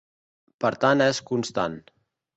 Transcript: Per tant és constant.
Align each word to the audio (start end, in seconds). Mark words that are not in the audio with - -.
Per 0.65 0.71
tant 0.85 1.05
és 1.09 1.23
constant. 1.31 1.77